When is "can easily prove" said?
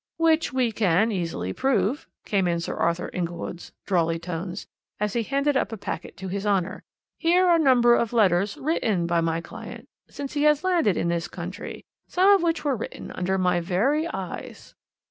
0.71-2.07